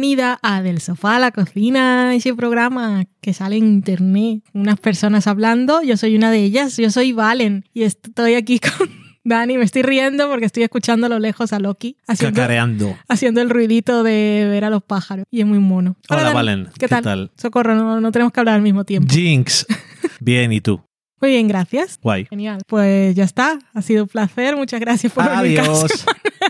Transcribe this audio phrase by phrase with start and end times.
[0.00, 5.26] bienvenida a Del Sofá a la Cocina, ese programa que sale en internet, unas personas
[5.26, 8.88] hablando, yo soy una de ellas, yo soy Valen y estoy aquí con
[9.24, 12.96] Dani, me estoy riendo porque estoy escuchando a lo lejos a Loki haciendo, Cacareando.
[13.10, 15.96] haciendo el ruidito de ver a los pájaros y es muy mono.
[16.08, 16.34] Hola, Dani.
[16.34, 16.64] Valen.
[16.72, 17.04] ¿Qué, ¿Qué tal?
[17.04, 17.30] tal?
[17.36, 19.12] Socorro, no, no tenemos que hablar al mismo tiempo.
[19.12, 19.66] Jinx.
[20.20, 20.80] Bien, ¿y tú?
[21.20, 21.98] Muy bien, gracias.
[22.02, 22.24] Guay.
[22.30, 22.62] Genial.
[22.66, 23.58] Pues ya está.
[23.74, 24.56] Ha sido un placer.
[24.56, 25.90] Muchas gracias por venir Adiós.
[25.90, 26.20] semana.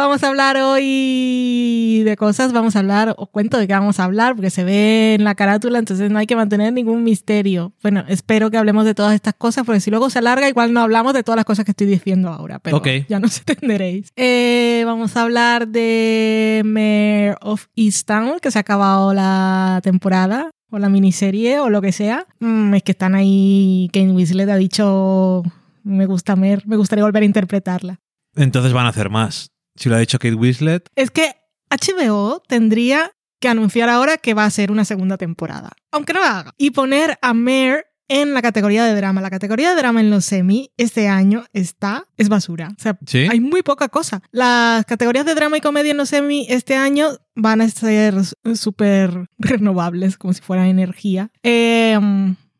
[0.00, 2.52] Vamos a hablar hoy de cosas.
[2.52, 5.34] Vamos a hablar, os cuento de qué vamos a hablar, porque se ve en la
[5.34, 7.74] carátula, entonces no hay que mantener ningún misterio.
[7.82, 10.80] Bueno, espero que hablemos de todas estas cosas, porque si luego se alarga, igual no
[10.80, 12.88] hablamos de todas las cosas que estoy diciendo ahora, pero Ok.
[13.08, 14.10] ya nos entenderéis.
[14.16, 20.78] Eh, vamos a hablar de Mayor of Easttown, que se ha acabado la temporada o
[20.78, 22.26] la miniserie o lo que sea.
[22.40, 23.90] Mm, es que están ahí.
[23.92, 25.42] Kane Winslet ha dicho.
[25.84, 27.98] Me gusta Mer, me gustaría volver a interpretarla.
[28.36, 29.50] Entonces van a hacer más.
[29.80, 31.34] Si lo ha dicho Kate Winslet, Es que
[31.70, 35.70] HBO tendría que anunciar ahora que va a ser una segunda temporada.
[35.90, 36.54] Aunque no la haga.
[36.58, 39.22] Y poner a Mare en la categoría de drama.
[39.22, 42.04] La categoría de drama en los semi este año está.
[42.18, 42.68] es basura.
[42.76, 43.26] O sea, ¿sí?
[43.30, 44.20] hay muy poca cosa.
[44.32, 48.16] Las categorías de drama y comedia en los semi este año van a ser
[48.54, 51.30] súper renovables, como si fuera energía.
[51.42, 51.98] Eh,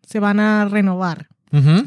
[0.06, 1.28] se van a renovar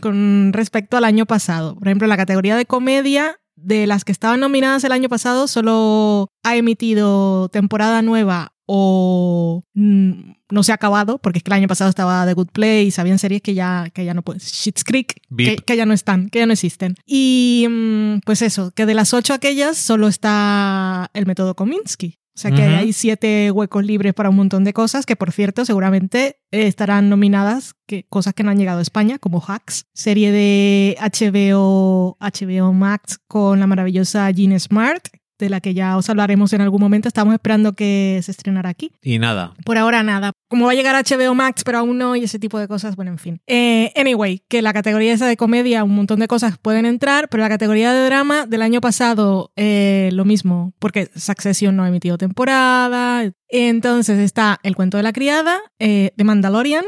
[0.01, 1.75] con respecto al año pasado.
[1.75, 6.29] Por ejemplo, la categoría de comedia, de las que estaban nominadas el año pasado, solo
[6.43, 10.11] ha emitido temporada nueva o mm,
[10.49, 13.19] no se ha acabado, porque es que el año pasado estaba The Good Place, habían
[13.19, 16.39] series que ya, que ya no pueden, Schitt's Creek, que, que ya no están, que
[16.39, 16.95] ya no existen.
[17.05, 22.19] Y mm, pues eso, que de las ocho aquellas solo está el método Kominsky.
[22.35, 25.65] O sea que hay siete huecos libres para un montón de cosas que, por cierto,
[25.65, 30.97] seguramente estarán nominadas, que, cosas que no han llegado a España, como Hacks, serie de
[30.99, 35.09] HBO, HBO Max con la maravillosa Jean Smart,
[35.43, 37.09] de la que ya os hablaremos en algún momento.
[37.09, 38.91] Estamos esperando que se estrenara aquí.
[39.01, 39.53] Y nada.
[39.65, 40.31] Por ahora nada.
[40.47, 43.11] Como va a llegar HBO Max, pero aún no, y ese tipo de cosas, bueno,
[43.11, 43.41] en fin.
[43.47, 47.43] Eh, anyway, que la categoría esa de comedia, un montón de cosas pueden entrar, pero
[47.43, 52.17] la categoría de drama del año pasado, eh, lo mismo, porque Succession no ha emitido
[52.17, 53.29] temporada.
[53.49, 56.85] Entonces está El cuento de la criada, eh, The Mandalorian,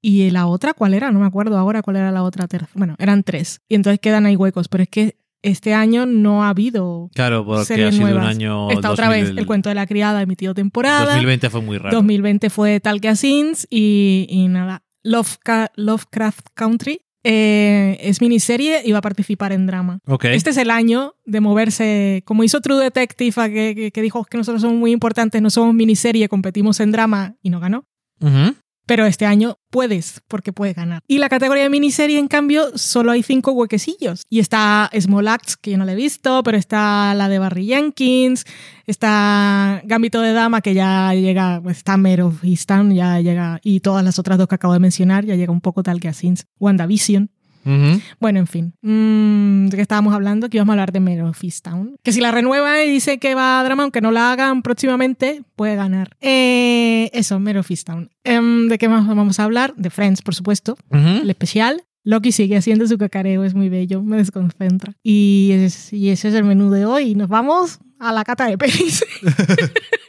[0.00, 1.12] y la otra, ¿cuál era?
[1.12, 2.72] No me acuerdo ahora cuál era la otra tercera.
[2.74, 3.60] Bueno, eran tres.
[3.68, 7.64] Y entonces quedan ahí huecos, pero es que este año no ha habido Claro, porque
[7.66, 8.24] series ha sido nuevas.
[8.24, 8.70] un año.
[8.70, 11.04] Está otra 2000 vez El cuento de la criada, emitido temporada.
[11.12, 11.94] 2020 fue muy raro.
[11.96, 14.82] 2020 fue Tal que Sins y, y nada.
[15.04, 19.98] Lovecra- Lovecraft Country eh, es miniserie y va a participar en drama.
[20.06, 20.26] Ok.
[20.26, 24.36] Este es el año de moverse, como hizo True Detective, que, que- que dijo que
[24.36, 27.86] nosotros somos muy importantes, no somos miniserie, competimos en drama y no ganó.
[28.20, 28.54] Ujú.
[28.86, 31.00] Pero este año puedes, porque puedes ganar.
[31.08, 34.22] Y la categoría de miniserie, en cambio, solo hay cinco huequecillos.
[34.28, 37.66] Y está Small Acts, que yo no la he visto, pero está la de Barry
[37.66, 38.44] Jenkins,
[38.86, 43.80] está Gambito de Dama, que ya llega, pues, está Mare of Easttown, ya llega, y
[43.80, 46.12] todas las otras dos que acabo de mencionar, ya llega un poco tal que a
[46.12, 46.46] Sins.
[46.58, 47.30] WandaVision.
[48.20, 48.74] Bueno, en fin.
[48.82, 50.48] Mm, ¿De qué estábamos hablando?
[50.48, 51.96] Que íbamos a hablar de Mare of Easttown.
[52.02, 55.42] Que si la renueva y dice que va a drama, aunque no la hagan próximamente,
[55.56, 56.16] puede ganar.
[56.20, 58.10] Eh, eso, Mare of Easttown.
[58.24, 59.74] Em, ¿De qué más vamos a hablar?
[59.76, 60.76] De Friends, por supuesto.
[60.90, 61.22] Ujú.
[61.22, 61.82] El especial.
[62.06, 64.92] Loki sigue haciendo su cacareo, es muy bello, me desconcentra.
[65.02, 67.14] Y, es- y ese es el menú de hoy.
[67.14, 69.02] Nos vamos a la cata de pelis.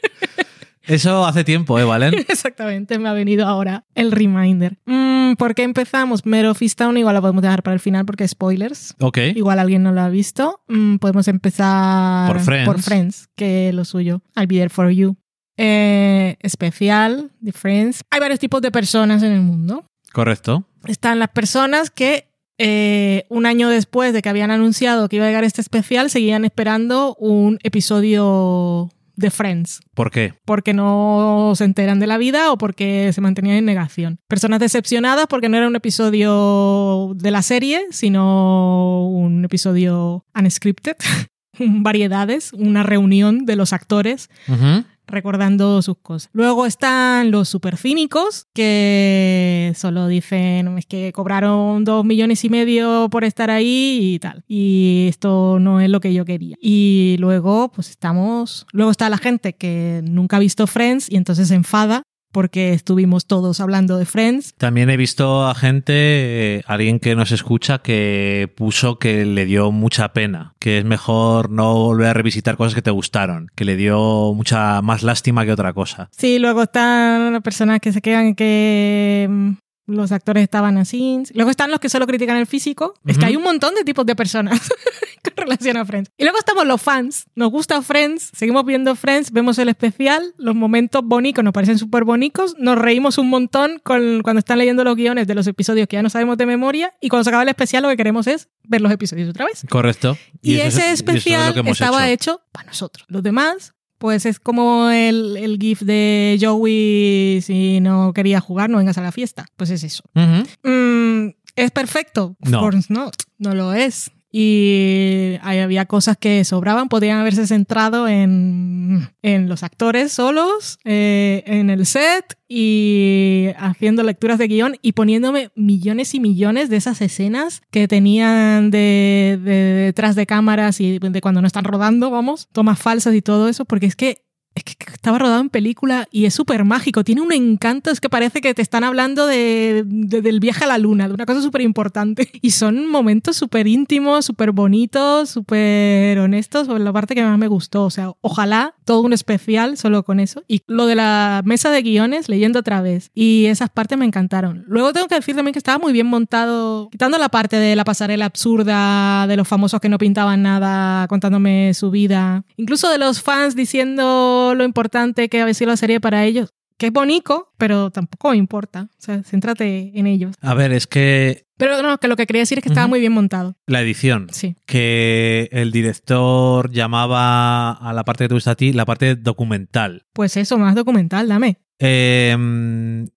[0.86, 2.14] Eso hace tiempo, ¿eh, Valen?
[2.28, 4.78] Exactamente, me ha venido ahora el reminder.
[4.86, 6.24] Mm, ¿Por qué empezamos?
[6.24, 8.94] Mare of Easttown igual lo podemos dejar para el final porque spoilers.
[9.00, 9.18] Ok.
[9.34, 10.60] Igual alguien no lo ha visto.
[10.68, 12.84] Mm, podemos empezar Por Friends.
[12.84, 14.22] Friends, que es lo suyo.
[14.36, 15.16] I'll be there for you.
[15.56, 18.04] Eh, especial de Friends.
[18.10, 19.84] Hay varios tipos de personas en el mundo.
[20.12, 20.64] Correcto.
[20.86, 22.28] Están las personas que
[22.58, 26.44] eh, un año después de que habían anunciado que iba a llegar este especial, seguían
[26.44, 30.34] esperando un episodio de Friends ¿Por qué?
[30.44, 34.18] porque no se enteran de la vida o porque se mantenían en negación.
[34.28, 40.96] Personas decepcionadas porque no era un episodio de la serie, sino un episodio unscripted,
[41.58, 44.84] variedades, una reunión de los actores Ujú.
[45.06, 46.30] Recordando sus cosas.
[46.32, 53.08] Luego están los super cínicos que solo dicen es que cobraron dos millones y medio
[53.10, 54.44] por estar ahí y tal.
[54.46, 56.56] Y esto no es lo que yo quería.
[56.60, 58.66] Y luego, pues estamos.
[58.72, 62.02] Luego está la gente que nunca ha visto Friends y entonces se enfada
[62.32, 64.54] porque estuvimos todos hablando de Friends.
[64.56, 69.72] También he visto a gente, eh, alguien que nos escucha, que puso que le dio
[69.72, 73.76] mucha pena, que es mejor no volver a revisitar cosas que te gustaron, que le
[73.76, 76.08] dio mucha más lástima que otra cosa.
[76.16, 79.52] Sí, luego están las personas que se quedan que mm,
[79.86, 81.22] los actores estaban así.
[81.34, 82.94] Luego están los que solo critican el físico.
[83.06, 84.60] Es que hay un montón de tipos de personas.
[85.22, 86.10] con relación a Friends.
[86.16, 87.26] Y luego estamos los fans.
[87.34, 92.04] Nos gusta Friends, seguimos viendo Friends, vemos el especial, los momentos bonitos nos parecen súper
[92.04, 95.96] bonitos, nos reímos un montón con, cuando están leyendo los guiones de los episodios que
[95.96, 98.48] ya no sabemos de memoria y cuando se acaba el especial lo que queremos es
[98.64, 99.64] ver los episodios otra vez.
[99.68, 100.16] Correcto.
[100.42, 102.32] Y, ese es especial estaba hecho.
[102.32, 102.40] hecho.
[102.52, 103.06] para nosotros.
[103.08, 108.78] Los demás, pues es como el, el gif de Joey si no quería jugar, no
[108.78, 109.46] vengas a la fiesta.
[109.56, 110.02] Pues es eso.
[110.14, 112.36] Mm, ¿Es perfecto?
[112.42, 112.60] Of No.
[112.60, 113.14] course not.
[113.38, 114.10] No lo es.
[114.30, 121.70] Y había cosas que sobraban, podrían haberse centrado en, en los actores solos, eh, en
[121.70, 127.62] el set y haciendo lecturas de guion y poniéndome millones y millones de esas escenas
[127.70, 132.78] que tenían de, de detrás de cámaras y de cuando no están rodando, vamos, tomas
[132.78, 134.25] falsas y todo eso, porque es que
[134.56, 137.04] es que estaba rodado en película y es súper mágico.
[137.04, 140.66] Tiene un encanto, es que parece que te están hablando de, de- del viaje a
[140.66, 142.28] la luna, de una cosa súper importante.
[142.42, 147.84] Y son momentos súper íntimos, súper bonitos, súper honestos, la parte que más me gustó.
[147.84, 150.42] O sea, ojalá todo un especial solo con eso.
[150.48, 153.10] Y lo de la mesa de guiones, leyendo otra vez.
[153.14, 154.64] Y esas partes me encantaron.
[154.68, 157.84] Luego tengo que decir también que estaba muy bien montado, quitando la parte de la
[157.84, 162.44] pasarela absurda, de los famosos que no pintaban nada, contándome su vida.
[162.56, 166.50] Incluso de los fans diciendo lo importante que había sido la serie para ellos.
[166.78, 168.88] Que es bonito, pero tampoco me importa.
[168.98, 170.34] O sea, céntrate en ellos.
[170.42, 173.00] A ver, es que Pero no, que lo que quería decir es que estaba muy
[173.00, 173.56] bien montado.
[173.66, 174.56] la edición, Sí.
[174.66, 180.04] que el director llamaba a la parte que te gusta a ti la parte documental.
[180.12, 181.56] Pues eso, más documental, dame.
[181.78, 182.36] Eh,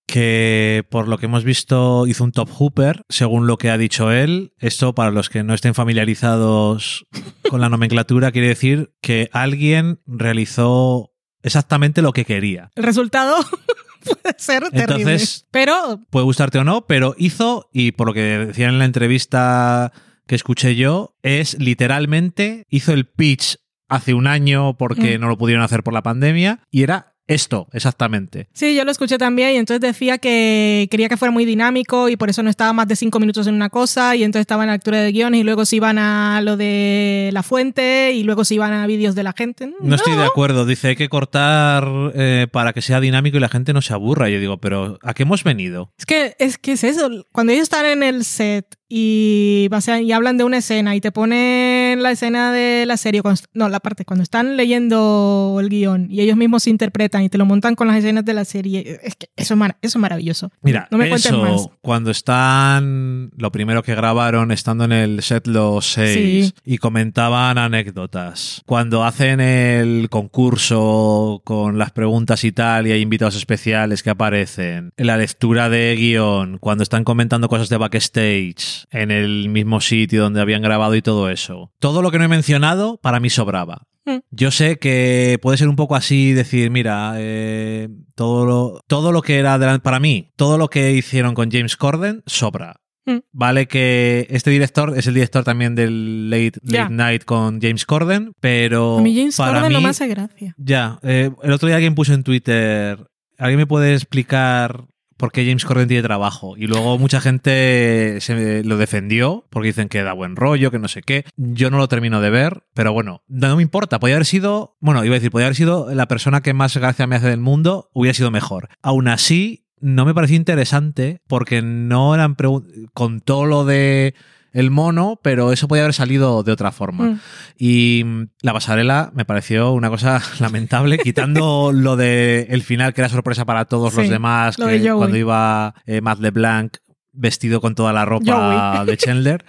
[0.05, 4.11] que por lo que hemos visto hizo un top hooper, según lo que ha dicho
[4.11, 4.53] él.
[4.57, 7.05] Esto, para los que no estén familiarizados
[7.49, 11.08] con la nomenclatura, quiere decir que alguien realizó
[11.43, 12.71] exactamente lo que quería.
[12.75, 13.35] El resultado
[14.03, 14.81] puede ser terrible.
[15.11, 18.85] Entonces- pero Puede gustarte o no, pero hizo, y por lo que decían en la
[18.85, 19.91] entrevista
[20.27, 23.57] que escuché yo, es literalmente hizo el pitch
[23.87, 25.21] hace un año porque Mm.
[25.21, 28.47] no lo pudieron hacer por la pandemia y era esto, exactamente.
[28.53, 32.17] Sí, yo lo escuché también y entonces decía que quería que fuera muy dinámico y
[32.17, 34.67] por eso no estaba más de cinco minutos en una cosa y entonces estaba en
[34.67, 38.43] la lectura de guiones y luego se iban a lo de la fuente y luego
[38.45, 39.71] se iban a vídeos de la gente.
[39.79, 40.65] No estoy de acuerdo.
[40.65, 44.27] Dice, hay que cortar eh, para que sea dinámico y la gente no se aburra.
[44.29, 45.93] Yo digo, pero ¿a qué hemos venido?
[45.99, 47.09] Es que, es que es eso.
[47.31, 51.11] Cuando ellos están en el set y, pasean y hablan de una escena y te
[51.11, 56.07] ponen la escena de la serie, cuando- no, la parte, cuando están leyendo el guion
[56.09, 58.99] y ellos mismos se interpretan y te lo montan con las escenas de la serie,
[59.03, 60.51] es que eso es, mar- eso es maravilloso.
[60.63, 61.67] Mira, no me cuentes eso, más.
[61.81, 66.53] cuando están, lo primero que grabaron estando en el set los seis Sí.
[66.65, 73.35] y comentaban anécdotas, cuando hacen el concurso con las preguntas y tal y hay invitados
[73.35, 79.11] especiales que aparecen, en la lectura de guion, cuando están comentando cosas de backstage en
[79.11, 82.97] el mismo sitio donde habían grabado y todo eso, todo lo que no he mencionado
[83.01, 83.83] para mí sobraba.
[84.05, 84.17] Mm.
[84.31, 89.21] Yo sé que puede ser un poco así decir, mira, eh, todo, lo, todo lo
[89.21, 92.77] que era delan- para mí, todo lo que hicieron con James Corden sobra.
[93.05, 93.17] Mm.
[93.31, 96.59] Vale que este director es el director también del Late.
[96.89, 100.53] Night con James Corden, pero A mí James para Corden mí, no me hace gracia.
[100.57, 102.99] ya, eh, el otro día alguien puso en Twitter,
[103.37, 104.85] ¿alguien me puede explicar
[105.19, 106.55] por qué James Corden tiene trabajo?
[106.55, 110.87] Y luego mucha gente se lo defendió porque dicen que da buen rollo, que no
[110.87, 111.25] sé qué.
[111.35, 113.99] Yo no lo termino de ver, pero bueno, no me importa.
[113.99, 117.05] Podría haber sido, bueno, iba a decir, podría haber sido la persona que más gracia
[117.05, 118.69] me hace del mundo, hubiera sido mejor.
[118.81, 124.13] Aún así, no me pareció interesante porque no eran pregun- contó lo de
[124.53, 127.03] el mono, pero eso podía haber salido de otra forma.
[127.05, 127.19] Mm.
[127.57, 133.01] Y mm, la pasarela me pareció una cosa lamentable, quitando lo de el final, que
[133.01, 134.97] era sorpresa para todos los demás, lo que de Joey.
[134.97, 136.77] cuando iba eh, Matt LeBlanc
[137.11, 138.85] vestido con toda la ropa Joey.
[138.87, 139.45] de Chandler.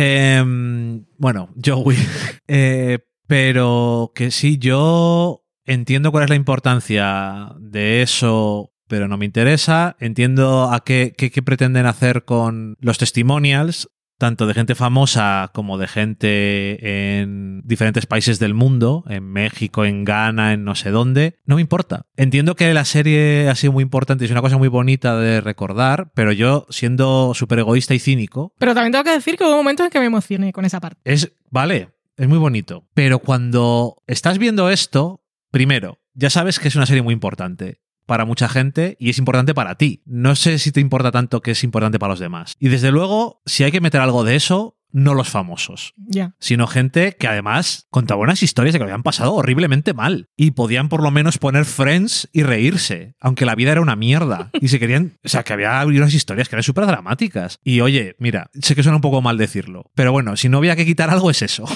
[0.00, 1.96] Em, bueno, Joey.
[2.48, 9.24] Eh, pero que sí, yo entiendo cuál es la importancia de eso, pero no me
[9.24, 9.96] interesa.
[9.98, 13.88] Entiendo a qué, qué- qué pretenden hacer con los testimonials,
[14.18, 20.04] tanto de gente famosa como de gente en diferentes países del mundo, en México, en
[20.04, 21.36] Ghana, en no sé dónde.
[21.44, 22.06] No me importa.
[22.16, 25.40] Entiendo que la serie ha sido muy importante y es una cosa muy bonita de
[25.40, 29.56] recordar, pero yo, siendo súper egoísta y cínico, Pero también tengo que decir que hubo
[29.56, 31.00] momentos en que me emocioné con esa parte.
[31.04, 32.86] es, vale, es muy bonito.
[32.94, 38.24] Pero cuando estás viendo esto, primero, ya sabes que es una serie muy importante para
[38.24, 40.02] mucha gente y es importante para ti.
[40.06, 42.54] No sé si te importa tanto que es importante para los demás.
[42.58, 46.34] Y desde luego, si hay que meter algo de eso, no los famosos, Ya.
[46.38, 50.52] sino gente que además contaba unas historias de que lo habían pasado horriblemente mal y
[50.52, 54.68] podían por lo menos poner friends y reírse, aunque la vida era una mierda y
[54.68, 57.58] se querían, o sea, que había unas historias que eran súper dramáticas.
[57.62, 60.76] Y oye, mira, sé que suena un poco mal decirlo, pero bueno, si no había
[60.76, 61.66] que quitar algo es eso.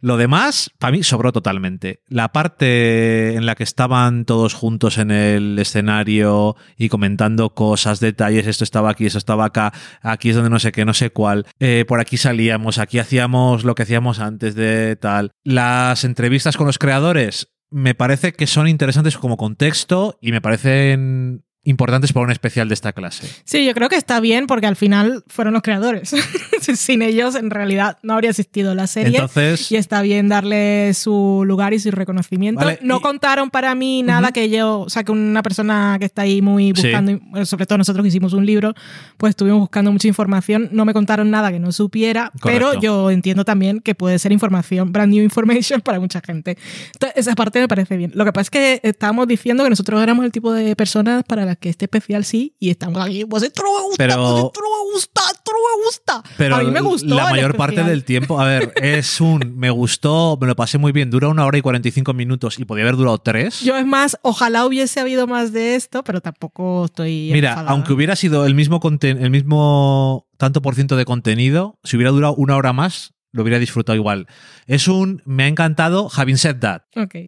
[0.00, 2.02] Lo demás, para mí, sobró totalmente.
[2.08, 8.46] La parte en la que estaban todos juntos en el escenario y comentando cosas, detalles,
[8.46, 11.46] esto estaba aquí, eso estaba acá, aquí es donde no sé qué, no sé cuál,
[11.60, 15.30] eh, por aquí salíamos, aquí hacíamos lo que hacíamos antes de tal.
[15.44, 21.44] Las entrevistas con los creadores me parece que son interesantes como contexto y me parecen
[21.64, 23.28] importantes para un especial de esta clase.
[23.44, 26.10] Sí, yo creo que está bien porque al final fueron los creadores.
[26.60, 29.16] Sin ellos, en realidad, no habría existido la serie.
[29.18, 32.64] Entonces, y está bien darle su lugar y su reconocimiento.
[32.64, 36.06] Vale, no y- contaron para mí nada que yo, o sea, que una persona que
[36.06, 36.82] está ahí muy Sí.
[36.88, 38.74] buscando, bueno, sobre todo nosotros que hicimos un libro,
[39.16, 40.68] pues estuvimos buscando mucha información.
[40.72, 42.70] No me contaron nada que no supiera, Correcto.
[42.70, 46.56] pero yo entiendo también que puede ser información, brand new information para mucha gente.
[46.94, 48.10] Entonces, esa parte me parece bien.
[48.14, 51.51] Lo que pasa es que estábamos diciendo que nosotros éramos el tipo de personas para
[51.56, 54.60] que este especial sí, y estamos aquí, pues esto no me gusta, Pero- pues esto
[54.60, 56.22] no me gusta, esto no me gusta.
[56.36, 57.14] pero a mí me gustó.
[57.14, 60.92] la mayor parte del tiempo, a ver, es un me gustó, me lo pasé muy
[60.92, 63.60] bien, dura una hora y 45 minutos y podía haber durado tres.
[63.60, 67.30] Yo es más, ojalá hubiese habido más de esto, pero tampoco estoy.
[67.32, 67.70] Mira, enfadada.
[67.72, 72.34] aunque hubiera sido el mismo, el mismo tanto por ciento de contenido, si hubiera durado
[72.34, 74.26] una hora más, lo hubiera disfrutado igual.
[74.66, 76.82] Es un me ha encantado, having said that.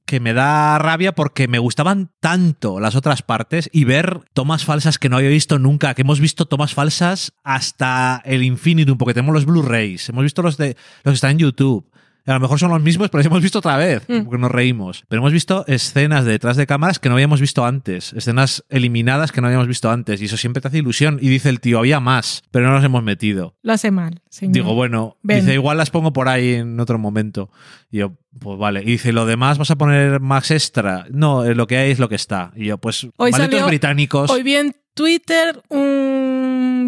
[0.07, 4.99] Que me da rabia porque me gustaban tanto las otras partes y ver tomas falsas
[4.99, 9.35] que no había visto nunca, que hemos visto tomas falsas hasta el infinitum, porque tenemos
[9.35, 11.91] los Blu-rays, hemos visto los de los que están en YouTube.
[12.27, 14.23] A lo mejor son los mismos, pero los hemos visto otra vez, Mm.
[14.25, 15.05] porque nos reímos.
[15.09, 19.31] Pero hemos visto escenas de detrás de cámaras que no habíamos visto antes, escenas eliminadas
[19.31, 21.19] que no habíamos visto antes, y eso siempre te hace ilusión.
[21.21, 23.55] Y dice el tío, había más, pero no nos hemos metido.
[23.63, 24.55] Lo hace mal, señor.
[24.55, 25.41] Digo, bueno, Ven.
[25.41, 27.51] dice, igual las pongo por ahí en otro momento.
[27.91, 28.81] Y yo, pues vale.
[28.83, 31.07] Y dice, lo demás vas a poner más extra.
[31.11, 32.53] No, eh, lo que hay es lo que está.
[32.57, 34.31] Y yo, pues, Hoy salió- británicos.
[34.31, 36.24] Hoy vi en Twitter un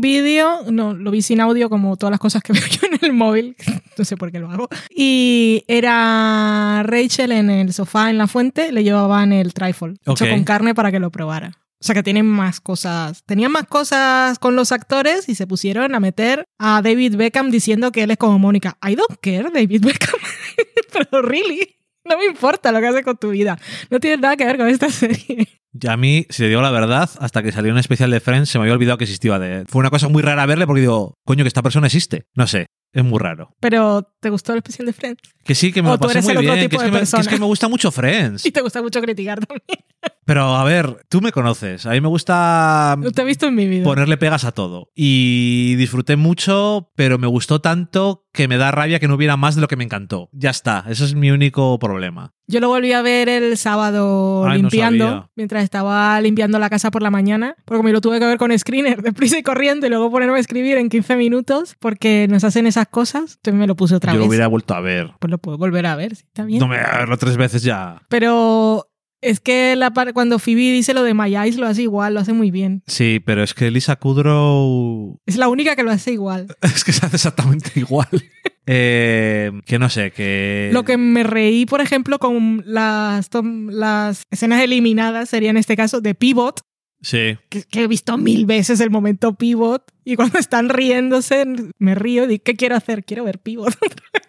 [0.01, 3.13] vídeo, no, lo vi sin audio como todas las cosas que veo yo en el
[3.13, 3.57] móvil,
[3.97, 8.73] no sé por qué lo hago, y era Rachel en el sofá en la fuente,
[8.73, 11.53] le llevaban el trifle, hecho con carne para que lo probara.
[11.79, 15.95] O sea que tienen más cosas, tenían más cosas con los actores y se pusieron
[15.95, 18.79] a meter a David Beckham diciendo que él es como Mónica.
[18.83, 20.19] I don't care, David Beckham.
[20.93, 21.77] Pero really,
[22.09, 23.59] no me importa lo que haces con tu vida.
[23.91, 25.49] No tiene nada que ver con esta serie.
[25.79, 28.49] Y a mí, si te digo la verdad, hasta que salió un especial de Friends,
[28.49, 31.19] se me había olvidado que existía de Fue una cosa muy rara verle porque digo,
[31.25, 32.27] coño, que esta persona existe.
[32.35, 33.51] No sé, es muy raro.
[33.61, 35.21] Pero, ¿te gustó el especial de Friends?
[35.45, 36.55] Que sí, que me O lo pasé muy bien.
[36.55, 37.31] Que es de que, me, que es persona.
[37.31, 38.47] que me gusta mucho Friends.
[38.47, 39.85] Y te gusta mucho criticar también.
[40.27, 41.87] Pero a ver, tú me conoces.
[41.87, 43.85] A mí me gusta te he visto en mi vida.
[43.85, 44.91] ponerle pegas a todo.
[44.95, 49.55] Y disfruté mucho, pero me gustó tanto que me da rabia que no hubiera más
[49.55, 50.29] de lo que me encantó.
[50.33, 52.35] Ya está, ese es mi único problema.
[52.49, 57.03] Yo lo volví a ver el sábado Ay, limpiando, mientras estaba limpiando la casa por
[57.03, 60.11] la mañana, porque me lo tuve que ver con screener, deprisa y corriendo, y luego
[60.11, 63.37] ponerme a escribir en 15 minutos, porque nos hacen esas cosas.
[63.37, 64.27] Entonces me lo puse otra Yo vez.
[64.27, 65.13] lo hubiera vuelto a ver.
[65.21, 66.59] Pues lo puedo volver a ver, sí, está bien.
[66.59, 68.03] No me voy a verlo tres veces ya.
[68.09, 68.89] Pero
[69.29, 72.21] es que la par- cuando Phoebe dice lo de My Eyes lo hace igual, lo
[72.21, 72.83] hace muy bien.
[72.87, 76.47] Sí, pero es que Lisa Kudrow Es la única que lo hace igual.
[76.63, 78.09] es que se hace exactamente igual.
[78.69, 80.71] Eh, que no sé, que...
[80.73, 83.31] Lo que me reí, por ejemplo, con las,
[83.71, 86.63] las escenas eliminadas sería en este caso de Pivot,
[87.01, 87.37] Sí.
[87.49, 91.45] que, que he visto mil veces el momento Pivot, y cuando están riéndose
[91.79, 93.05] me río y ¿qué quiero hacer?
[93.05, 93.73] Quiero ver Pivot.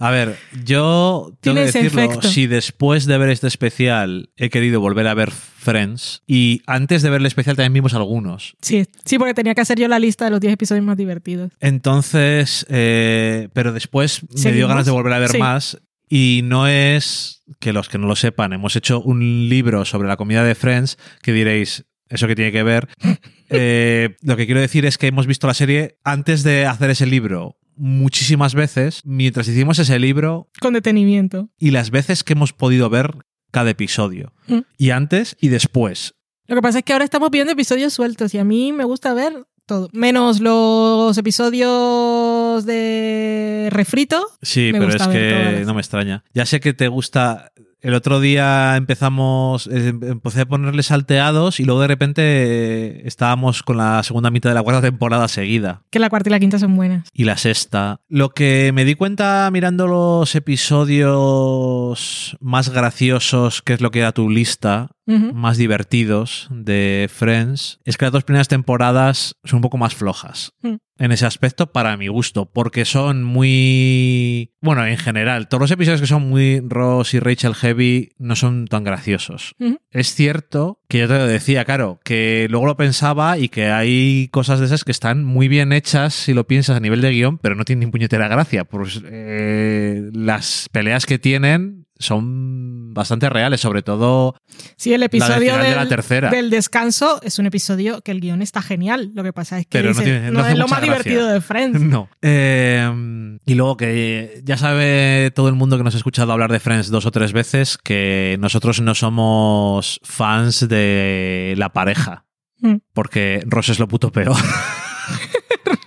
[0.00, 2.28] A ver, yo tengo que decirlo, efecto.
[2.28, 7.10] si después de ver este especial he querido volver a ver Friends y antes de
[7.10, 8.54] ver el especial también vimos algunos.
[8.62, 11.50] sí, sí, porque tenía que hacer yo la lista de los 10 episodios más divertidos.
[11.60, 15.38] Entonces, eh, pero después me dio ganas de volver a ver Sí.
[15.38, 15.78] más
[16.08, 20.16] y no es que los que no lo sepan, hemos hecho un libro sobre la
[20.16, 22.88] comida de Friends que diréis, ¿eso que tiene que ver?
[23.50, 27.06] Eh, lo que quiero decir es que hemos visto la serie antes de hacer ese
[27.06, 31.48] libro muchísimas veces, mientras hicimos ese libro Con detenimiento.
[31.58, 33.16] y las veces que hemos podido ver
[33.50, 34.32] cada episodio.
[34.46, 34.58] Mm.
[34.76, 36.14] Y antes y después.
[36.46, 39.12] Lo que pasa es que ahora estamos viendo episodios sueltos y a mí me gusta
[39.14, 39.90] ver todo.
[39.92, 44.26] Menos los episodios de refrito.
[44.42, 46.24] Sí, pero es que no me extraña.
[46.32, 47.52] Ya sé que te gusta.
[47.80, 53.62] El otro día empezamos, eh, empecé a ponerle salteados y luego de repente eh, estábamos
[53.62, 55.82] con la segunda mitad de la cuarta temporada seguida.
[55.90, 57.08] Que la cuarta y la quinta son buenas.
[57.12, 58.00] Y la sexta.
[58.08, 64.12] Lo que me di cuenta mirando los episodios más graciosos, que es lo que era
[64.12, 69.78] tu lista, Más divertidos de Friends, es que las dos primeras temporadas son un poco
[69.78, 70.52] más flojas.
[70.60, 70.74] Mm.
[70.98, 76.00] En ese aspecto, para mi gusto, porque son muy bueno, en general, todos los episodios
[76.00, 79.54] que son muy Ross y Rachel heavy no son tan graciosos.
[79.90, 84.28] Es cierto que yo te lo decía, claro, que luego lo pensaba y que hay
[84.32, 87.38] cosas de esas que están muy bien hechas si lo piensas a nivel de guion,
[87.38, 88.64] pero no tienen ni puñetera gracia.
[88.64, 92.57] Pues eh, las peleas que tienen son
[92.98, 94.34] bastante reales, sobre todo
[94.76, 96.30] Sí, el la del episodio final de la del, tercera.
[96.30, 99.12] del descanso es un episodio que el guion está genial.
[99.14, 100.80] Lo que pasa es que Pero no dices, tiene- no no hace es lo más
[100.80, 100.92] gracia.
[100.92, 101.80] divertido de Friends.
[101.88, 102.08] No.
[102.20, 106.60] Eh, y luego que ya sabe todo el mundo que nos ha escuchado hablar de
[106.60, 112.24] Friends dos o tres veces que nosotros no somos fans de la pareja.
[112.60, 112.76] Mm.
[112.92, 114.36] Porque Ross es lo puto peor.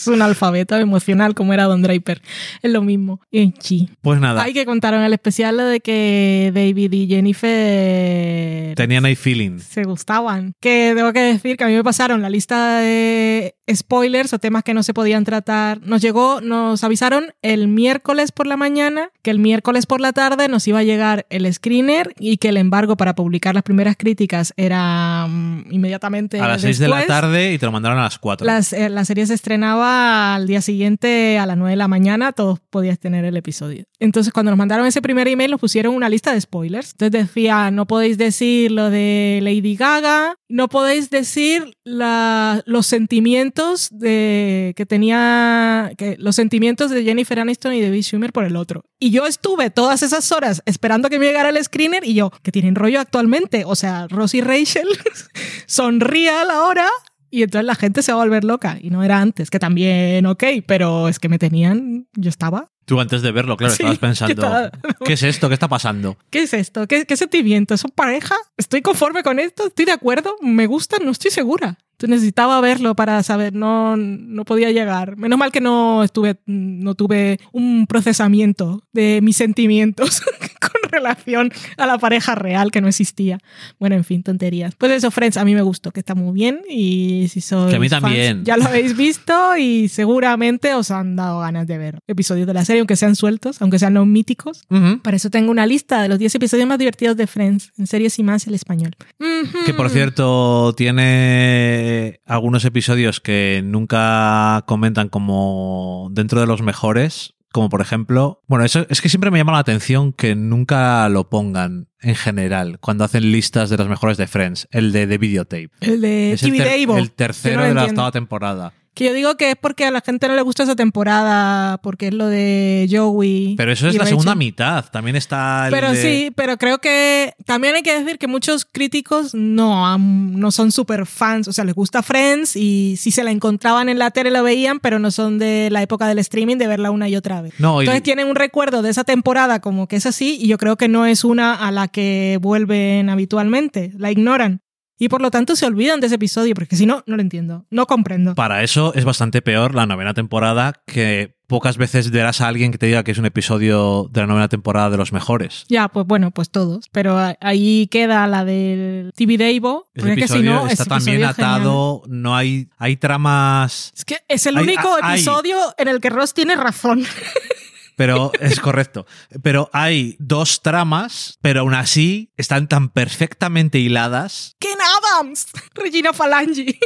[0.00, 2.22] Es un alfabeto emocional como era Don Draper.
[2.62, 3.20] Es lo mismo.
[3.30, 3.88] En chi.
[4.00, 9.14] Pues nada, Hay que contar en el especial de que David y Jennifer tenían ahí
[9.16, 9.58] feeling.
[9.58, 10.54] se gustaban.
[10.60, 14.64] Que tengo que decir que a mí me pasaron la lista de spoilers o temas
[14.64, 15.80] que no se podían tratar.
[15.86, 20.48] Nos llegó, nos avisaron el miércoles por la mañana que el miércoles por la tarde
[20.48, 24.52] nos iba a llegar el screener y que el embargo para publicar las primeras críticas
[24.56, 27.20] era mm, inmediatamente A las 6 de la después.
[27.20, 28.46] tarde y te lo mandaron a las 4.
[28.46, 32.32] Las- eh, la serie se estrenaba al día siguiente a las 9 de la mañana,
[32.32, 33.84] todos podías tener el episodio.
[33.98, 36.92] Entonces, cuando nos mandaron ese primer email, nos pusieron una lista de spoilers.
[36.92, 44.72] Entonces decía, no podéis decir lo de Lady Gaga, no podéis decir los sentimientos de
[44.76, 48.84] que tenía, que, los sentimientos de Jennifer Aniston y de David Schumer por el otro.
[48.98, 52.52] Y yo estuve todas esas horas esperando que me llegara el screener y yo, que
[52.52, 53.64] tienen rollo actualmente.
[53.66, 54.88] O sea, Ross y Rachel
[55.66, 56.88] son real ahora
[57.30, 58.78] y entonces la gente se va a volver loca.
[58.80, 62.70] Y no era antes, que también, ok, pero es que me tenían, yo estaba.
[62.84, 64.70] Tú antes de verlo, claro, Sí, estabas pensando, estaba-
[65.04, 65.48] ¿qué es esto?
[65.48, 66.16] ¿Qué está pasando?
[66.30, 66.86] ¿Qué es esto?
[66.88, 67.76] ¿Qué, qué sentimiento?
[67.76, 68.34] ¿Son pareja?
[68.56, 69.68] ¿Estoy conforme con esto?
[69.68, 70.34] ¿Estoy de acuerdo?
[70.42, 70.98] ¿Me gusta?
[70.98, 71.78] No estoy segura.
[72.08, 75.16] Necesitaba verlo para saber, no, no podía llegar.
[75.16, 80.22] Menos mal que no estuve, no tuve un procesamiento de mis sentimientos
[80.60, 83.38] con relación a la pareja real que no existía.
[83.78, 84.74] Bueno, en fin, tonterías.
[84.76, 87.76] Pues eso, Friends, a mí me gustó, que está muy bien y si sois Que
[87.76, 88.44] a mí fans, también.
[88.44, 92.64] ya lo habéis visto y seguramente os han dado ganas de ver episodios de la
[92.64, 94.62] serie, aunque sean sueltos, aunque sean no míticos.
[94.70, 95.00] Ujú.
[95.00, 98.18] Para eso tengo una lista de los 10 episodios más divertidos de Friends, en series
[98.18, 98.92] y más el español.
[99.18, 99.64] Ujú.
[99.64, 101.89] Que por cierto, tiene
[102.26, 107.34] algunos episodios que nunca comentan como dentro de los mejores.
[107.52, 111.28] Como por ejemplo, bueno, eso es que siempre me llama la atención que nunca lo
[111.30, 115.70] pongan en general cuando hacen listas de los mejores de Friends, el de The Videotape.
[115.80, 118.72] El de Es el, TV ter- el que tercero no de la octava temporada.
[119.00, 122.08] Que yo digo que es porque a la gente no le gusta esa temporada, porque
[122.08, 123.54] es lo de Joey.
[123.56, 124.10] Pero eso es la Rachel.
[124.10, 124.84] segunda mitad.
[124.90, 128.66] También está el Pero de- sí, pero creo que también hay que decir que muchos
[128.70, 133.30] críticos no, no son super fans, o sea, les gusta Friends y si se la
[133.30, 136.66] encontraban en la tele la veían, pero no son de la época del streaming de
[136.66, 137.54] verla una y otra vez.
[137.58, 140.58] No, y- Entonces tienen un recuerdo de esa temporada como que es así y yo
[140.58, 144.60] creo que no es una a la que vuelven habitualmente, la ignoran.
[145.00, 147.64] Y por lo tanto se olvidan de ese episodio, porque si no, no lo entiendo,
[147.70, 148.34] no comprendo.
[148.36, 152.78] Para eso es bastante peor la novena temporada que pocas veces verás a alguien que
[152.78, 155.64] te diga que es un episodio de la novena temporada de los mejores.
[155.68, 156.88] Ya, pues bueno, pues todos.
[156.92, 159.86] Pero ahí queda la del TV Davo.
[159.94, 161.54] Porque es que si episodio no, está también episodio genial.
[161.56, 166.00] atado, no hay, hay tramas, Es que es el Hay- único hay- episodio en el
[166.00, 167.02] que Ross tiene razón.
[168.00, 169.04] pero es correcto.
[169.42, 174.56] Pero hay dos tramas, pero aún así están tan perfectamente hiladas.
[174.58, 175.48] ¡Ken Adams!
[175.74, 176.78] Regina Falangi.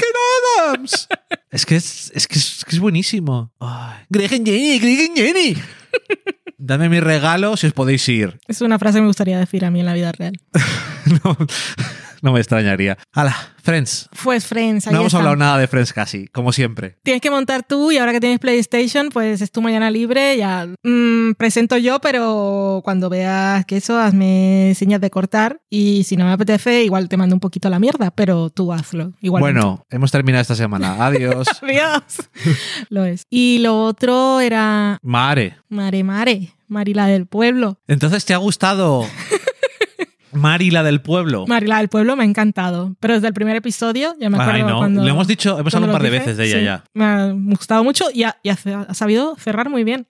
[0.59, 1.07] Adams.
[1.53, 3.53] Es que es, es, que es, que es buenísimo.
[3.61, 4.07] Ay.
[4.09, 5.57] Greg and Jenny, Greg and Jenny.
[6.59, 8.40] Dame mi regalo si os podéis ir.
[8.48, 10.35] Es una frase que me gustaría decir a mí en la vida real.
[11.22, 11.37] No,
[12.24, 12.96] no me extrañaría.
[13.12, 14.08] Hala, Friends.
[14.22, 15.18] Pues Friends, ahí No hemos está.
[15.18, 16.96] hablado nada de Friends casi, como siempre.
[17.02, 20.37] Tienes que montar tú y ahora que tienes PlayStation, pues es tu mañana libre.
[20.38, 25.60] Ya mm, presento yo, pero cuando veas que eso, hazme señas de cortar.
[25.68, 28.72] Y si no me apetece, igual te mando un poquito a la mierda, pero tú
[28.72, 29.12] hazlo.
[29.20, 31.04] Igual Bueno, hemos terminado esta semana.
[31.04, 31.46] Adiós.
[31.62, 32.02] Adiós.
[32.88, 33.24] lo es.
[33.28, 35.58] Y lo otro era Mare.
[35.68, 37.78] Mare Mare, Marila del Pueblo.
[37.87, 39.04] Entonces, ¿te ha gustado
[40.35, 41.47] Mari, la del pueblo?
[41.47, 44.73] Marila del Pueblo me ha encantado, pero desde el primer episodio, ya me acuerdo Ay,
[44.73, 44.79] no.
[44.79, 45.03] cuando...
[45.03, 46.85] Lo hemos dicho, hemos hablado un par de veces de ella sí, ya.
[46.94, 50.07] Me ha gustado mucho y, ha, y ha- ha sabido cerrar muy bien.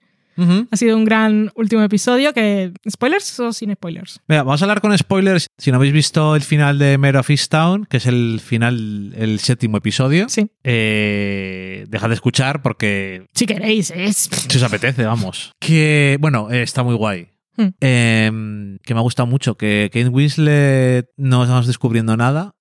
[0.69, 2.73] Ha sido un gran último episodio que...
[2.91, 4.19] ¿Spoilers o sin spoilers?
[4.27, 5.47] Mira, vamos a hablar con spoilers.
[5.57, 9.39] Si no habéis visto el final de Mare of Easttown, que es el final, el
[9.39, 10.49] séptimo episodio, Sí.
[10.65, 14.29] eh, dejad de escuchar porque Si queréis, es...
[14.49, 15.51] si os apetece, vamos.
[15.59, 17.29] Que, bueno, eh, está muy guay.
[17.57, 17.69] Hmm.
[17.81, 22.54] Eh, que me ha gustado mucho, que Kate Winslet no estamos descubriendo nada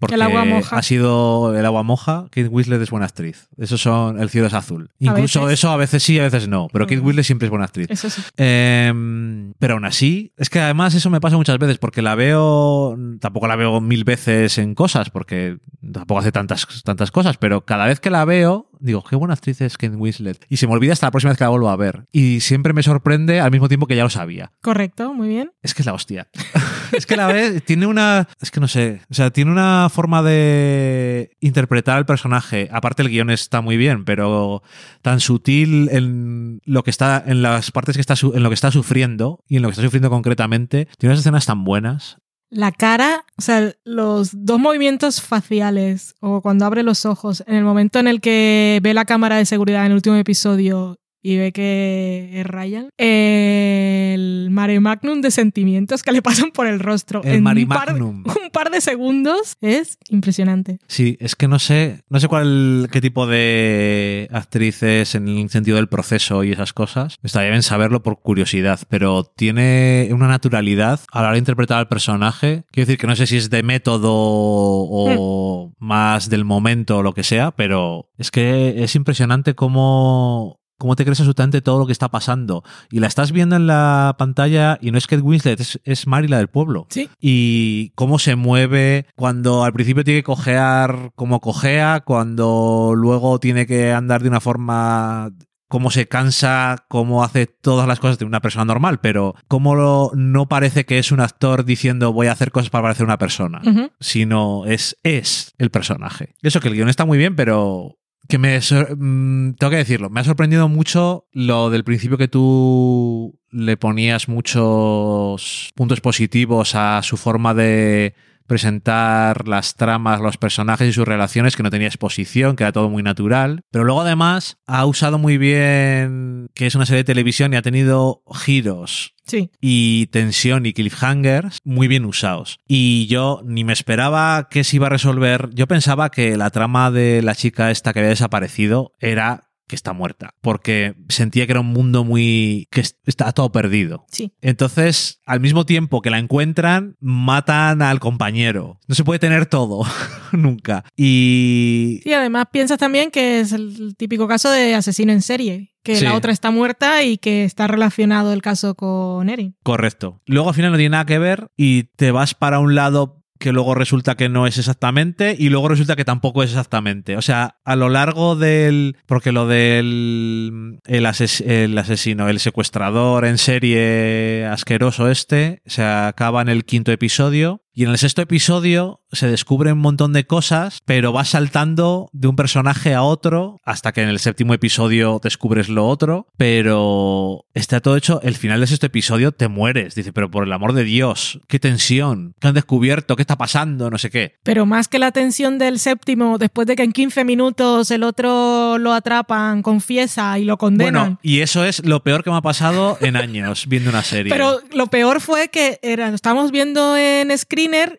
[0.00, 0.76] Porque El agua moja.
[0.76, 2.24] ha sido el agua moja.
[2.30, 3.48] Kate Winslet es buena actriz.
[3.56, 4.90] Eso son El cielo es azul.
[4.98, 5.60] Incluso veces.
[5.60, 6.68] eso a veces sí, a veces no.
[6.72, 7.04] Pero Kate Mm.
[7.06, 7.86] Winslet siempre es buena actriz.
[7.90, 8.22] Eso sí.
[8.36, 12.96] Em, pero aún así, es que además eso me pasa muchas veces porque la veo,
[13.20, 15.58] tampoco la veo mil veces en cosas porque
[15.92, 19.60] tampoco hace tantas, tantas cosas, pero cada vez que la veo, digo, qué buena actriz
[19.60, 20.44] es Kate Winslet.
[20.48, 22.06] Y se me olvida hasta la próxima vez que la vuelvo a ver.
[22.12, 24.52] Y siempre me sorprende al mismo tiempo que ya lo sabía.
[24.62, 25.52] Correcto, muy bien.
[25.62, 26.28] Es que es la hostia.
[26.92, 28.28] es que la ves, tiene una.
[28.40, 29.00] Es que no sé.
[29.10, 32.68] O sea, tiene una forma de interpretar al personaje.
[32.72, 34.62] Aparte, el guion está muy bien, pero
[35.02, 37.22] tan sutil en lo que está.
[37.26, 39.82] En las partes que está en lo que está sufriendo y en lo que está
[39.82, 40.88] sufriendo concretamente.
[40.98, 42.18] Tiene unas escenas tan buenas.
[42.48, 47.64] La cara, o sea, los dos movimientos faciales o cuando abre los ojos, en el
[47.64, 51.50] momento en el que ve la cámara de seguridad en el último episodio y ve
[51.50, 57.36] que es Ryan, el mare magnum de sentimientos que le pasan por el rostro El
[57.36, 58.24] en mare un par, magnum.
[58.44, 60.78] un par de segundos es impresionante.
[60.86, 62.04] Sí, es que no sé.
[62.08, 66.72] No sé cuál qué tipo de actriz es en el sentido del proceso y esas
[66.72, 67.16] cosas.
[67.24, 71.88] Estaría bien saberlo por curiosidad, pero tiene una naturalidad a la hora de interpretar al
[71.88, 72.62] personaje.
[72.70, 77.14] Quiero decir que no sé si es de método o más del momento o lo
[77.14, 80.60] que sea, pero es que es impresionante cómo.
[80.78, 82.62] Cómo te crees absolutamente todo lo que está pasando.
[82.90, 86.28] Y la estás viendo en la pantalla y no es Kate Winslet, es, es Mari
[86.28, 87.08] la del pueblo Sí.
[87.20, 93.66] y cómo se mueve cuando al principio tiene que cojear como cojea, cuando luego tiene
[93.66, 95.30] que andar de una forma
[95.68, 100.12] cómo se cansa, cómo hace todas las cosas de una persona normal, pero cómo lo-
[100.14, 103.60] no parece que es un actor diciendo voy a hacer cosas para parecer una persona,
[103.98, 106.34] sino es, es el personaje.
[106.42, 107.96] Eso que el guion está muy bien, pero
[108.28, 113.38] que me mm, tengo que decirlo, me ha sorprendido mucho lo del principio que tú
[113.50, 118.14] le ponías muchos puntos positivos a su forma de
[118.46, 122.88] presentar las tramas, los personajes y sus relaciones, que no tenía exposición, que era todo
[122.90, 123.62] muy natural.
[123.70, 127.62] Pero luego además ha usado muy bien que es una serie de televisión y ha
[127.62, 129.50] tenido giros Sí.
[129.60, 132.60] y tensión y cliffhangers muy bien usados.
[132.68, 135.50] Y yo ni me esperaba que se iba a resolver.
[135.52, 139.92] Yo pensaba que la trama de la chica esta que había desaparecido era que está
[139.92, 144.04] muerta, porque sentía que era un mundo muy que est- está todo perdido.
[144.10, 144.32] Sí.
[144.40, 148.78] Entonces, al mismo tiempo que la encuentran, matan al compañero.
[148.86, 149.82] No se puede tener todo,
[150.32, 150.84] nunca.
[150.96, 155.96] Y Sí, además piensas también que es el típico caso de asesino en serie, que
[155.96, 156.04] Sí.
[156.04, 159.56] la otra está muerta y que está relacionado el caso con Erin.
[159.62, 160.20] Correcto.
[160.26, 163.52] Luego al final no tiene nada que ver y te vas para un lado que
[163.52, 167.16] luego resulta que no es exactamente y luego resulta que tampoco es exactamente.
[167.16, 168.96] O sea, a lo largo del...
[169.06, 176.42] Porque lo del el, ases- el asesino, el secuestrador en serie asqueroso este, se acaba
[176.42, 180.80] en el quinto episodio y en el sexto episodio se descubre un montón de cosas,
[180.86, 185.68] pero va saltando de un personaje a otro hasta que en el séptimo episodio descubres
[185.68, 189.94] lo otro, pero está todo hecho, el final del sexto episodio te mueres.
[189.94, 193.90] Dice, pero por el amor de Dios, qué tensión, qué han descubierto, qué está pasando,
[193.90, 194.36] no sé qué.
[194.42, 198.78] Pero más que la tensión del séptimo, después de que en 15 minutos el otro
[198.78, 201.02] lo atrapan, confiesa y lo condenan.
[201.02, 204.32] Bueno, y eso es lo peor que me ha pasado en años viendo una serie.
[204.32, 207.30] Pero lo peor fue que era, lo estábamos viendo en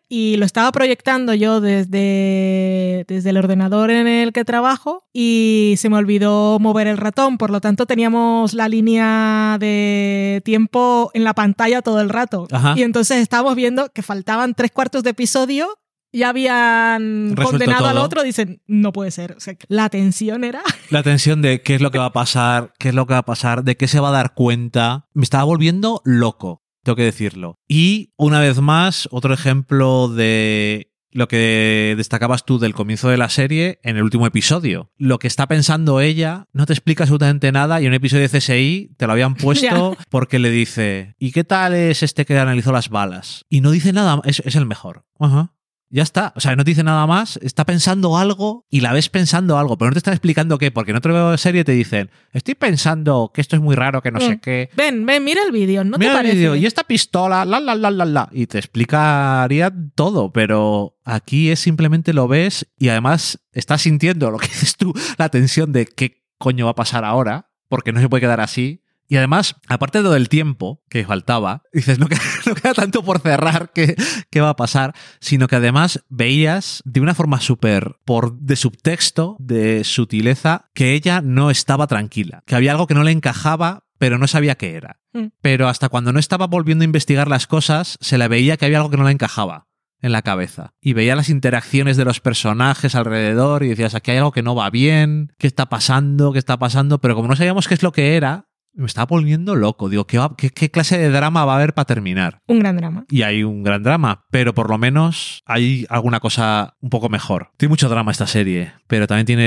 [0.10, 5.90] y lo estaba proyectando yo desde, desde el ordenador en el que trabajo y se
[5.90, 7.38] me olvidó mover el ratón.
[7.38, 12.48] Por lo tanto, teníamos la línea de tiempo en la pantalla todo el rato.
[12.52, 12.76] Ajá.
[12.78, 15.68] Y entonces estábamos viendo que faltaban tres cuartos de episodio.
[16.14, 19.34] Ya habían Resuelto condenado al otro, dicen, no puede ser.
[19.34, 22.74] O sea, la tensión era La tensión de qué es lo que va a pasar,
[22.80, 25.24] qué es lo que va a pasar, de qué se va a dar cuenta, me
[25.24, 27.60] estaba volviendo loco, tengo que decirlo.
[27.68, 33.28] Y una vez más, otro ejemplo de lo que destacabas tú del comienzo de la
[33.28, 34.92] serie en el último episodio.
[34.98, 38.38] Lo que está pensando ella no te explica absolutamente nada y en un episodio de
[38.38, 42.72] CSI te lo habían puesto porque le dice, ¿y qué tal es este que analizó
[42.72, 43.46] las balas?
[43.50, 45.04] Y no dice nada, es, es el mejor.
[45.20, 45.57] Ajá.
[45.90, 49.08] Ya está, o sea, no te dice nada más, está pensando algo y la ves
[49.08, 52.56] pensando algo, pero no te están explicando qué, porque en otra serie te dicen, estoy
[52.56, 54.70] pensando que esto es muy raro, que no sé qué.
[54.76, 56.36] Ven, ven, mira el vídeo, ¿no Mira te el parece?
[56.36, 61.52] vídeo, y esta pistola, la, la, la, la, la, y te explicaría todo, pero aquí
[61.52, 65.86] es simplemente lo ves y además estás sintiendo lo que dices tú, la tensión de
[65.86, 68.84] qué coño va a pasar ahora, porque no se puede quedar así.
[69.10, 73.04] Y además, aparte de lo del tiempo que faltaba, dices, no queda, no queda tanto
[73.04, 73.96] por cerrar qué,
[74.30, 79.38] qué va a pasar, sino que además veías de una forma súper por de subtexto,
[79.40, 84.18] de sutileza, que ella no estaba tranquila, que había algo que no le encajaba, pero
[84.18, 85.00] no sabía qué era.
[85.14, 85.28] Mm.
[85.42, 88.78] Pero hasta cuando no estaba volviendo a investigar las cosas, se le veía que había
[88.78, 89.68] algo que no le encajaba.
[90.00, 90.76] en la cabeza.
[90.80, 94.54] Y veía las interacciones de los personajes alrededor y decías, aquí hay algo que no
[94.54, 96.34] va bien, ¿qué está pasando?
[96.34, 97.02] ¿Qué está pasando?
[97.02, 98.46] Pero como no sabíamos qué es lo que era,
[98.78, 99.90] me estaba volviendo loco.
[99.90, 102.42] Digo, ¿qué, va- qué- qué clase de drama va a haber para terminar?
[102.48, 103.06] Un gran drama.
[103.10, 107.52] Y hay un gran drama, pero por lo menos hay alguna cosa un poco mejor.
[107.58, 109.44] Tiene mucho drama esta serie, pero también tiene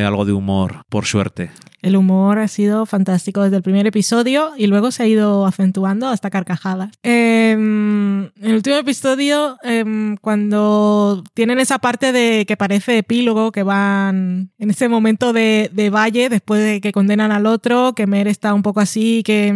[0.00, 1.50] eh, algo de humor, por suerte.
[1.82, 6.06] El humor ha sido fantástico desde el primer episodio y luego se ha ido acentuando
[6.06, 6.90] hasta carcajadas.
[7.02, 13.64] Em, en el último episodio, em, cuando tienen esa parte de que parece epílogo, que
[13.64, 18.28] van en ese momento de, de valle, después de que condenan al otro, que Mer
[18.28, 19.50] está un poco así, que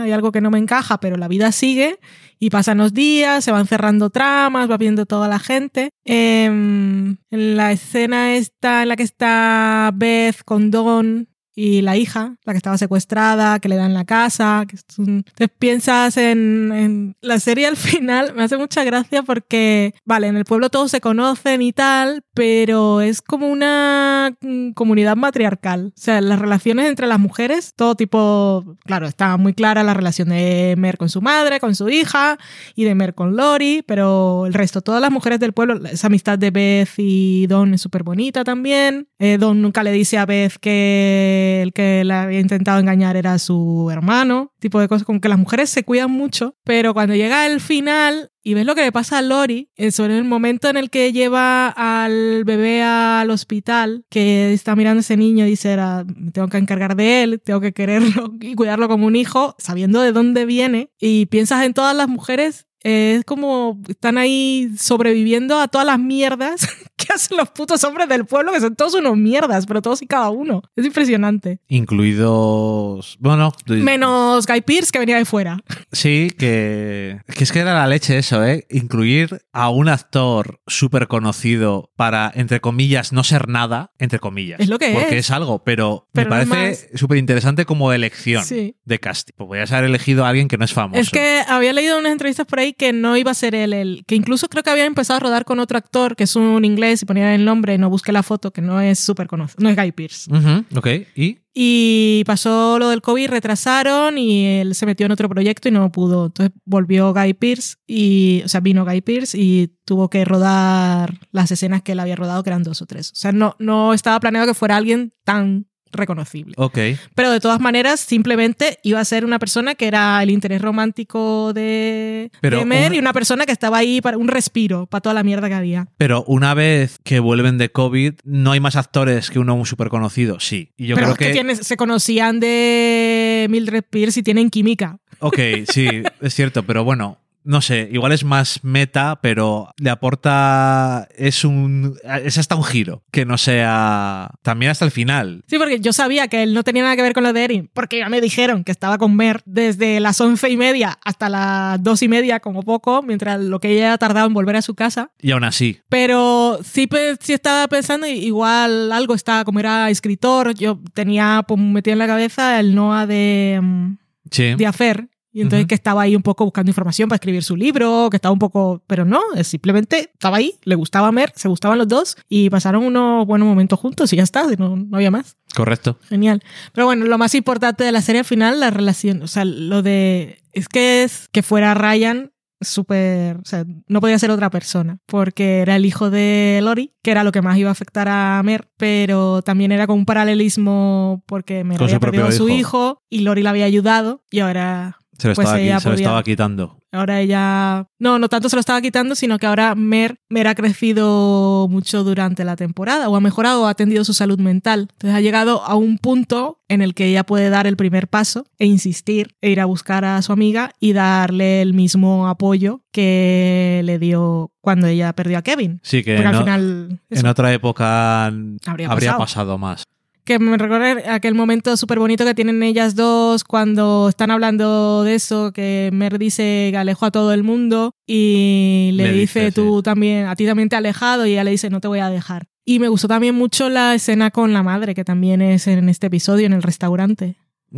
[0.00, 1.98] hay algo que no me encaja, pero la vida sigue.
[2.38, 5.90] Y pasan los días, se van cerrando tramas, va viendo toda la gente.
[6.04, 12.36] Em, en la escena esta en la que está Beth con Don y la hija,
[12.44, 14.64] la que estaba secuestrada, que le dan la casa.
[14.98, 20.36] Entonces piensas en, en la serie al final, me hace mucha gracia porque, vale, en
[20.36, 25.92] el pueblo todos se conocen y tal, pero es como una mm, comunidad matriarcal.
[25.96, 30.30] O sea, las relaciones entre las mujeres, todo tipo, claro, está muy clara la relación
[30.30, 32.38] de Mer con su madre, con su hija
[32.74, 36.38] y de Mer con Lori, pero el resto, todas las mujeres del pueblo, esa amistad
[36.38, 39.08] de Beth y Don es súper bonita también.
[39.18, 43.38] Eh, Don nunca le dice a Beth que el que la había intentado engañar era
[43.38, 47.46] su hermano, tipo de cosas, como que las mujeres se cuidan mucho, pero cuando llega
[47.46, 50.76] el final y ves lo que le pasa a Lori, eh, sobre el momento en
[50.76, 55.72] el que lleva al bebé al hospital, que está mirando a ese niño y dice,
[55.72, 59.54] "Era, me tengo que encargar de él, tengo que quererlo y cuidarlo como un hijo,
[59.58, 64.70] sabiendo de dónde viene, y piensas en todas las mujeres eh, es como están ahí
[64.76, 66.66] sobreviviendo a todas las mierdas
[67.04, 70.06] que hacen los putos hombres del pueblo, que son todos unos mierdas, pero todos y
[70.06, 70.62] cada uno.
[70.76, 71.60] Es impresionante.
[71.68, 73.16] Incluidos.
[73.20, 75.58] Bueno, Menos Guy Pearce que venía de fuera.
[75.90, 78.66] Sí, que, que es que era la leche eso, ¿eh?
[78.70, 84.60] Incluir a un actor súper conocido para, entre comillas, no ser nada, entre comillas.
[84.60, 85.26] Es lo que Porque es.
[85.26, 88.76] es algo, pero, Pero no me es parece súper interesante como elección Sí.
[88.84, 89.32] de casting.
[89.36, 91.00] Pues podrías haber elegido a alguien que no es famoso.
[91.00, 94.04] Es que había leído unas entrevistas por ahí que no iba a ser él, el,
[94.06, 96.91] que incluso creo que había empezado a rodar con otro actor que es un inglés
[97.00, 99.76] y ponía el nombre, no busqué la foto, que no es súper conocido, no es
[99.76, 100.30] Guy Pearce.
[100.30, 101.38] Ujú, ok, ¿y?
[101.54, 105.92] Y pasó lo del COVID, retrasaron y él se metió en otro proyecto y no
[105.92, 106.26] pudo.
[106.26, 111.50] Entonces volvió Guy Pearce y, o sea, vino Guy Pearce y tuvo que rodar las
[111.50, 113.10] escenas que él había rodado, que eran dos o tres.
[113.12, 116.54] O sea, no, no estaba planeado que fuera alguien tan reconocible.
[116.56, 116.78] Ok.
[117.14, 121.52] Pero de todas maneras, simplemente iba a ser una persona que era el interés romántico
[121.52, 125.00] de, Pero de Mer una- y una persona que estaba ahí para un respiro para
[125.00, 125.88] toda la mierda que había.
[125.98, 130.40] Pero una vez que vuelven de COVID, ¿no hay más actores que uno súper conocido?
[130.40, 130.70] Sí.
[130.76, 131.32] Y yo Pero creo es que, que.
[131.32, 134.98] tienen- se conocían de Mildred Pierce y tienen química.
[135.20, 135.38] Ok,
[135.72, 135.86] sí,
[136.20, 141.08] es cierto, pero bueno, no sé, igual es más meta, pero le aporta.
[141.16, 141.96] Es un.
[142.24, 144.30] Es hasta un giro, que no sea.
[144.42, 145.42] También hasta el final.
[145.48, 147.70] Sí, porque yo sabía que él no tenía nada que ver con lo de Erin,
[147.72, 151.82] porque ya me dijeron que estaba con Mer desde las once y media hasta las
[151.82, 155.10] dos y media, como poco, mientras lo que ella tardaba en volver a su casa.
[155.20, 155.80] Y aún así.
[155.88, 161.60] Pero sí, pe- sí estaba pensando, igual algo está, como era escritor, yo tenía pues,
[161.60, 163.96] metido en la cabeza el Noah de, mm,
[164.30, 164.54] Sí.
[164.54, 165.08] de Afer.
[165.32, 165.68] Y entonces Ujú.
[165.68, 168.82] que estaba ahí un poco buscando información para escribir su libro, que estaba un poco...
[168.86, 172.84] Pero no, es simplemente estaba ahí, le gustaba Mer, se gustaban los dos y pasaron
[172.84, 175.36] unos buenos momentos juntos y ya está, no, no había más.
[175.54, 175.98] Correcto.
[176.08, 176.42] Genial.
[176.72, 179.82] Pero bueno, lo más importante de la serie al final, la relación, o sea, lo
[179.82, 180.38] de...
[180.52, 185.60] Es que es que fuera Ryan súper, o sea, no podía ser otra persona, porque
[185.60, 188.68] era el hijo de Lori, que era lo que más iba a afectar a Mer,
[188.76, 192.58] pero también era con un paralelismo porque Mer Con su había perdido a su hijo.
[192.58, 195.88] hijo y Lori la había ayudado y ahora Se lo, Pues estaba, ella qui- se
[195.88, 196.78] lo podía- estaba quitando.
[196.90, 197.86] Ahora ella.
[198.00, 202.02] No, no tanto se lo estaba quitando, sino que ahora Mer, Mer ha crecido mucho
[202.02, 204.88] durante la temporada, o ha mejorado, o ha atendido su salud mental.
[204.94, 208.46] Entonces ha llegado a un punto en el que ella puede dar el primer paso
[208.58, 213.80] e insistir, e ir a buscar a su amiga y darle el mismo apoyo que
[213.84, 215.78] le dio cuando ella perdió a Kevin.
[215.84, 217.00] Sí, que Porque al final.
[217.10, 217.20] eso.
[217.20, 219.18] en otra época Habría habría, pasado.
[219.18, 219.84] pasado más.
[220.24, 225.14] Que me recuerda aquel momento súper bonito que tienen ellas dos cuando están hablando de
[225.14, 229.82] eso, que Mer dice que alejó a todo el mundo y le, dice, dice, tú
[229.82, 232.08] también, a ti también te he alejado y ella le dice, no te voy a
[232.10, 232.46] dejar.
[232.64, 236.06] Y me gustó también mucho la escena con la madre, que también es en este
[236.06, 237.36] episodio, en el restaurante,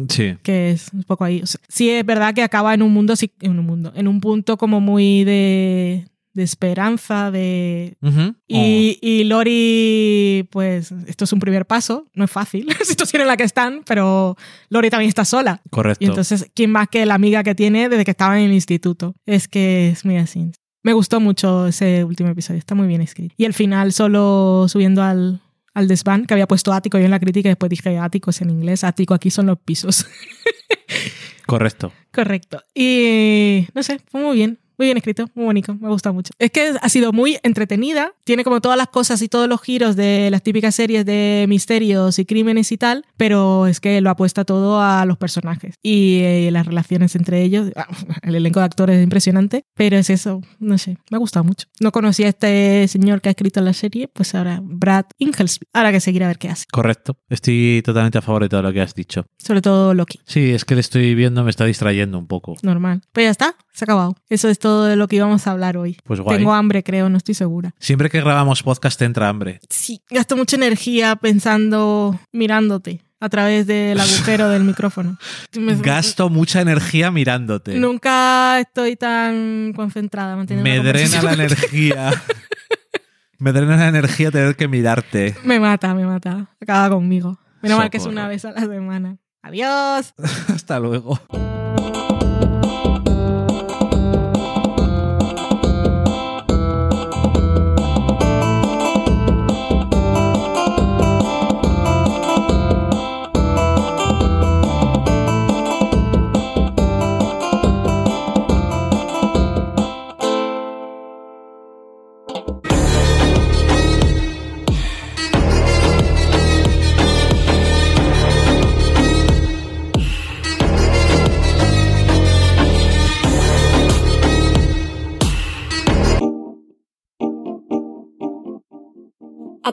[0.08, 0.36] Sí.
[0.42, 1.40] que es un poco ahí.
[1.42, 4.08] O sea, sí es verdad que acaba en un mundo, sí- en un mundo, en
[4.08, 8.34] un punto como muy de, de esperanza, de Ujú.
[8.48, 13.36] y, y Lori, pues esto es un primer paso, no es fácil, situación en la
[13.36, 14.36] que están, pero
[14.68, 15.62] Lori también está sola.
[15.66, 16.04] Oh, correcto.
[16.04, 19.14] Y entonces, ¿quién más que la amiga que tiene desde que estaba en el instituto?
[19.26, 20.50] Es que es muy así.
[20.82, 23.34] Me gustó mucho ese último episodio, está muy bien escrito.
[23.38, 25.40] Y el final solo subiendo al,
[25.72, 28.40] al desván, que había puesto ático yo en la crítica y después dije ático es
[28.42, 30.04] en inglés, ático aquí son los pisos.
[31.46, 31.92] Correcto.
[32.12, 32.62] Correcto.
[32.74, 34.58] Y no sé, fue muy bien.
[34.78, 36.32] Muy bien escrito, muy bonito, me gusta mucho.
[36.38, 39.96] Es que ha sido muy entretenida, tiene como todas las cosas y todos los giros
[39.96, 44.44] de las típicas series de misterios y crímenes y tal, pero es que lo apuesta
[44.44, 47.70] todo a los personajes y eh, las relaciones entre ellos.
[47.76, 47.86] Ah,
[48.22, 51.66] el elenco de actores es impresionante, pero es eso, no sé, me ha gustado mucho.
[51.80, 55.66] No conocía a este señor que ha escrito la serie, pues ahora Brad Inglesby.
[55.72, 56.66] Ahora que seguir a ver qué hace.
[56.70, 57.16] Correcto.
[57.28, 59.26] Estoy totalmente a favor de todo lo que has dicho.
[59.38, 60.20] Sobre todo Loki.
[60.24, 62.54] Sí, es que le estoy viendo, me está distrayendo un poco.
[62.62, 63.02] Normal.
[63.12, 64.16] Pues ya está, se ha acabado.
[64.28, 65.98] Eso es todo de lo que íbamos a hablar hoy.
[66.04, 66.38] Pues guay.
[66.38, 67.74] Tengo hambre, creo, no estoy segura.
[67.78, 69.60] Siempre que grabamos podcast te entra hambre.
[69.68, 75.18] Sí, gasto mucha energía pensando, mirándote a través del agujero del micrófono.
[75.54, 77.74] Me- Gasto mucha energía mirándote.
[77.76, 80.34] Nunca estoy tan concentrada.
[80.36, 82.10] Me drena la energía.
[83.38, 85.36] Me drena la energía tener que mirarte.
[85.44, 86.48] Me mata, me mata.
[86.62, 87.38] Acaba conmigo.
[87.60, 89.18] Menos mal que es una vez a la semana.
[89.42, 90.14] Adiós.
[90.54, 91.20] Hasta luego.